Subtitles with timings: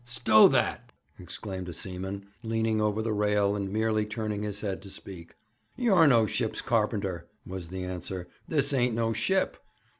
[0.03, 4.89] 'Stow that!' exclaimed a seaman, leaning over the rail, and merely turning his head to
[4.89, 5.35] speak.
[5.75, 8.27] 'You're no ship's carpenter,' was the answer.
[8.47, 9.57] 'This ain't no ship.